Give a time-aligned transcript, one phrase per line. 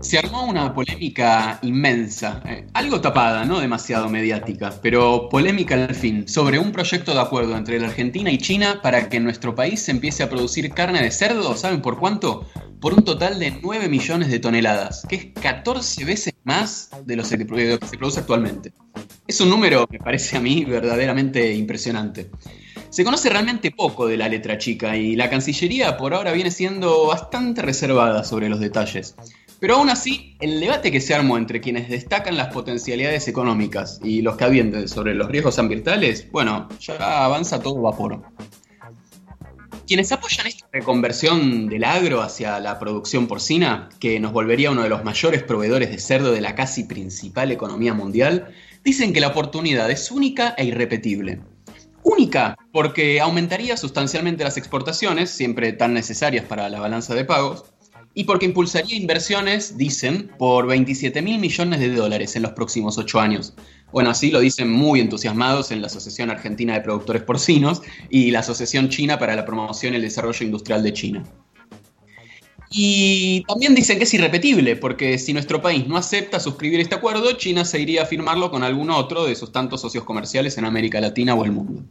[0.00, 6.28] Se armó una polémica inmensa, eh, algo tapada, no demasiado mediática, pero polémica al fin,
[6.28, 9.92] sobre un proyecto de acuerdo entre la Argentina y China para que nuestro país se
[9.92, 12.46] empiece a producir carne de cerdo, ¿saben por cuánto?
[12.78, 17.22] Por un total de 9 millones de toneladas, que es 14 veces más de lo
[17.22, 18.72] que se produce actualmente.
[19.26, 22.30] Es un número que parece a mí verdaderamente impresionante.
[22.96, 27.08] Se conoce realmente poco de la letra chica y la Cancillería por ahora viene siendo
[27.08, 29.14] bastante reservada sobre los detalles.
[29.60, 34.22] Pero aún así, el debate que se armó entre quienes destacan las potencialidades económicas y
[34.22, 38.22] los que advienten sobre los riesgos ambientales, bueno, ya avanza todo vapor.
[39.86, 44.88] Quienes apoyan esta reconversión del agro hacia la producción porcina, que nos volvería uno de
[44.88, 49.90] los mayores proveedores de cerdo de la casi principal economía mundial, dicen que la oportunidad
[49.90, 51.40] es única e irrepetible.
[52.08, 57.64] Única, porque aumentaría sustancialmente las exportaciones, siempre tan necesarias para la balanza de pagos,
[58.14, 63.18] y porque impulsaría inversiones, dicen, por 27 mil millones de dólares en los próximos ocho
[63.18, 63.54] años.
[63.90, 68.38] Bueno, así lo dicen muy entusiasmados en la Asociación Argentina de Productores Porcinos y la
[68.38, 71.24] Asociación China para la Promoción y el Desarrollo Industrial de China.
[72.70, 77.32] Y también dicen que es irrepetible, porque si nuestro país no acepta suscribir este acuerdo,
[77.32, 81.00] China se iría a firmarlo con algún otro de sus tantos socios comerciales en América
[81.00, 81.84] Latina o el mundo.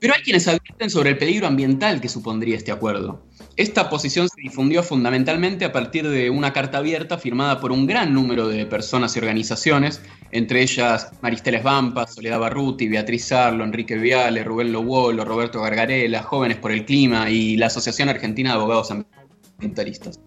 [0.00, 3.22] Pero hay quienes advierten sobre el peligro ambiental que supondría este acuerdo.
[3.56, 8.12] Esta posición se difundió fundamentalmente a partir de una carta abierta firmada por un gran
[8.12, 10.00] número de personas y organizaciones,
[10.32, 16.56] entre ellas Maristeles Vampa, Soledad Barruti, Beatriz Sarlo, Enrique Viale, Rubén Lobolo, Roberto Gargarela, Jóvenes
[16.56, 20.18] por el Clima y la Asociación Argentina de Abogados Ambientalistas.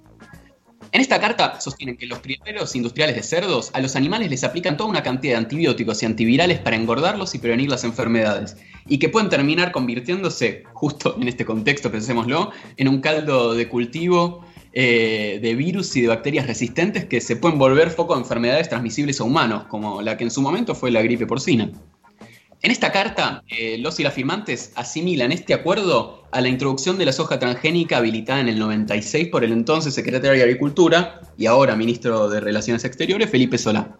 [0.93, 4.77] En esta carta sostienen que los criaderos industriales de cerdos a los animales les aplican
[4.77, 8.55] toda una cantidad de antibióticos y antivirales para engordarlos y prevenir las enfermedades,
[8.87, 14.45] y que pueden terminar convirtiéndose, justo en este contexto, pensémoslo, en un caldo de cultivo
[14.73, 19.19] eh, de virus y de bacterias resistentes que se pueden volver foco de enfermedades transmisibles
[19.19, 21.71] a humanos, como la que en su momento fue la gripe porcina.
[22.61, 27.05] En esta carta, eh, los y las firmantes asimilan este acuerdo a la introducción de
[27.05, 31.75] la soja transgénica habilitada en el 96 por el entonces secretario de Agricultura y ahora
[31.75, 33.97] ministro de Relaciones Exteriores, Felipe Solá.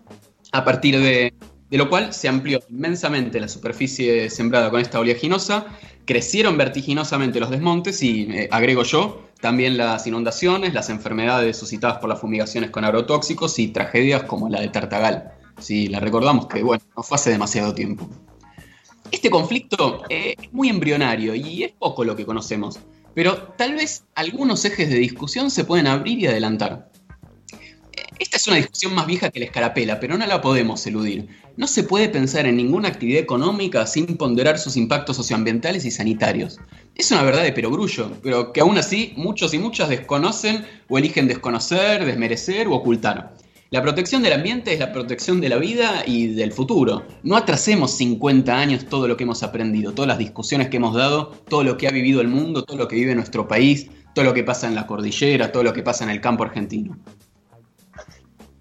[0.52, 1.34] A partir de,
[1.72, 5.66] lo cual se amplió inmensamente la superficie sembrada con esta oleaginosa,
[6.06, 12.10] crecieron vertiginosamente los desmontes y, eh, agrego yo, también las inundaciones, las enfermedades suscitadas por
[12.10, 15.34] las fumigaciones con agrotóxicos y tragedias como la de Tartagal.
[15.60, 18.08] Si la recordamos que, bueno, no fue hace demasiado tiempo.
[19.12, 22.80] Este conflicto eh, es muy embrionario y es poco lo que conocemos,
[23.14, 26.90] pero tal vez algunos ejes de discusión se pueden abrir y adelantar.
[28.20, 31.28] Esta es una discusión más vieja que la escarapela, pero no la podemos eludir.
[31.56, 36.60] No se puede pensar en ninguna actividad económica sin ponderar sus impactos socioambientales y sanitarios.
[36.96, 41.28] Es una verdad de perogrullo, pero que aún así muchos y muchas desconocen o eligen
[41.28, 43.36] desconocer, desmerecer o ocultar.
[43.70, 47.06] La protección del ambiente es la protección de la vida y del futuro.
[47.22, 51.34] No atrasemos 50 años todo lo que hemos aprendido, todas las discusiones que hemos dado,
[51.50, 54.34] todo lo que ha vivido el mundo, todo lo que vive nuestro país, todo lo
[54.34, 56.98] que pasa en la cordillera, todo lo que pasa en el campo argentino.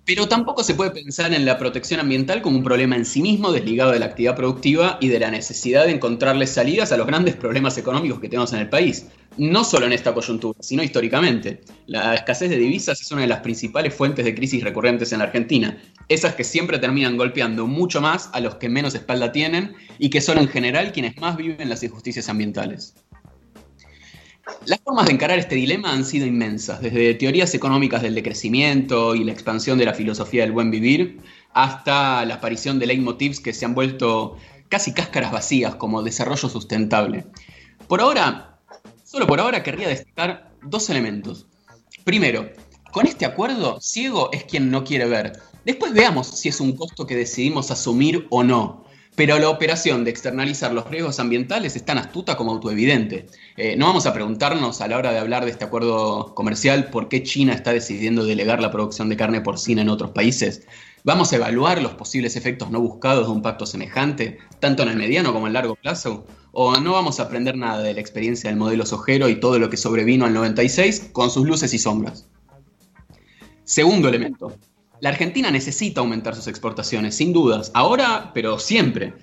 [0.07, 3.51] Pero tampoco se puede pensar en la protección ambiental como un problema en sí mismo,
[3.51, 7.35] desligado de la actividad productiva y de la necesidad de encontrarle salidas a los grandes
[7.35, 9.09] problemas económicos que tenemos en el país.
[9.37, 11.61] No solo en esta coyuntura, sino históricamente.
[11.87, 15.25] La escasez de divisas es una de las principales fuentes de crisis recurrentes en la
[15.25, 15.77] Argentina.
[16.09, 20.21] Esas que siempre terminan golpeando mucho más a los que menos espalda tienen y que
[20.21, 22.95] son en general quienes más viven las injusticias ambientales.
[24.67, 29.25] Las formas de encarar este dilema han sido inmensas, desde teorías económicas del decrecimiento y
[29.25, 31.21] la expansión de la filosofía del buen vivir,
[31.53, 34.37] hasta la aparición de leitmotivs que se han vuelto
[34.69, 37.27] casi cáscaras vacías como desarrollo sustentable.
[37.89, 38.59] Por ahora,
[39.05, 41.47] solo por ahora querría destacar dos elementos.
[42.05, 42.51] Primero,
[42.93, 45.33] con este acuerdo, ciego es quien no quiere ver.
[45.65, 48.86] Después veamos si es un costo que decidimos asumir o no.
[49.17, 53.27] Pero la operación de externalizar los riesgos ambientales es tan astuta como autoevidente.
[53.57, 57.09] Eh, no vamos a preguntarnos a la hora de hablar de este acuerdo comercial por
[57.09, 60.67] qué China está decidiendo delegar la producción de carne porcina en otros países.
[61.03, 64.97] ¿Vamos a evaluar los posibles efectos no buscados de un pacto semejante, tanto en el
[64.97, 66.27] mediano como en el largo plazo?
[66.53, 69.71] ¿O no vamos a aprender nada de la experiencia del modelo sojero y todo lo
[69.71, 72.29] que sobrevino al 96 con sus luces y sombras?
[73.65, 74.53] Segundo elemento,
[75.01, 79.15] la Argentina necesita aumentar sus exportaciones, sin dudas, ahora, pero siempre.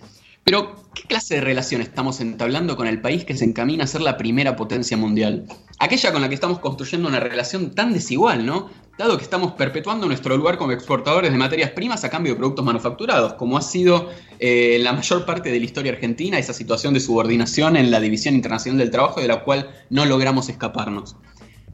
[0.44, 4.02] Pero, ¿qué clase de relación estamos entablando con el país que se encamina a ser
[4.02, 5.46] la primera potencia mundial?
[5.80, 8.70] Aquella con la que estamos construyendo una relación tan desigual, ¿no?
[8.98, 12.64] dado que estamos perpetuando nuestro lugar como exportadores de materias primas a cambio de productos
[12.64, 14.10] manufacturados, como ha sido
[14.40, 18.36] eh, la mayor parte de la historia argentina, esa situación de subordinación en la División
[18.36, 21.16] Internacional del Trabajo de la cual no logramos escaparnos.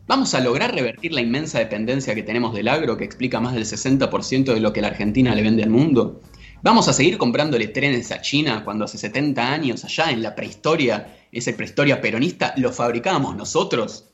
[0.10, 3.66] ¿Vamos a lograr revertir la inmensa dependencia que tenemos del agro, que explica más del
[3.66, 6.20] 60% de lo que la Argentina le vende al mundo?
[6.64, 11.16] ¿Vamos a seguir comprándole trenes a China cuando hace 70 años, allá en la prehistoria,
[11.32, 14.06] esa prehistoria peronista, lo fabricábamos nosotros?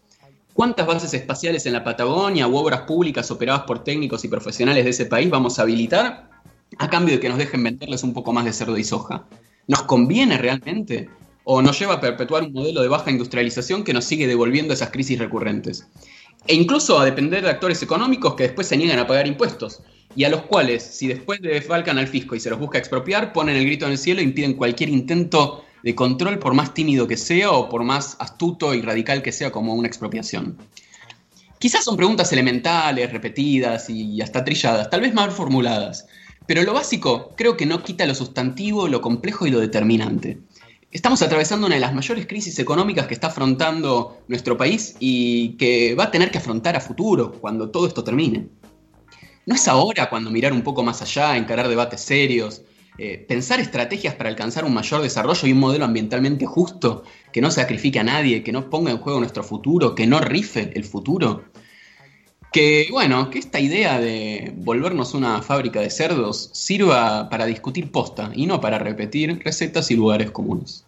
[0.53, 4.89] ¿Cuántas bases espaciales en la Patagonia u obras públicas operadas por técnicos y profesionales de
[4.89, 6.29] ese país vamos a habilitar
[6.77, 9.27] a cambio de que nos dejen venderles un poco más de cerdo y soja?
[9.65, 11.07] ¿Nos conviene realmente?
[11.47, 14.89] ¿O nos lleva a perpetuar un modelo de baja industrialización que nos sigue devolviendo esas
[14.89, 15.87] crisis recurrentes?
[16.47, 19.83] E incluso a depender de actores económicos que después se niegan a pagar impuestos
[20.15, 23.31] y a los cuales, si después de desfalcan al fisco y se los busca expropiar,
[23.31, 27.07] ponen el grito en el cielo e impiden cualquier intento de control, por más tímido
[27.07, 30.57] que sea o por más astuto y radical que sea como una expropiación.
[31.59, 36.07] Quizás son preguntas elementales, repetidas y hasta trilladas, tal vez mal formuladas,
[36.47, 40.39] pero lo básico creo que no quita lo sustantivo, lo complejo y lo determinante.
[40.95, 45.93] Estamos atravesando una de las mayores crisis económicas que está afrontando nuestro país y que
[45.93, 48.47] va a tener que afrontar a futuro, cuando todo esto termine.
[49.45, 52.61] ¿No es ahora cuando mirar un poco más allá, encarar debates serios,
[52.97, 57.03] eh, pensar estrategias para alcanzar un mayor desarrollo y un modelo ambientalmente justo,
[57.33, 60.71] que no sacrifique a nadie, que no ponga en juego nuestro futuro, que no rife
[60.75, 61.43] el futuro.
[62.55, 68.31] Que bueno, que esta idea de volvernos una fábrica de cerdos sirva para discutir posta
[68.33, 70.85] y no para repetir recetas y lugares comunes.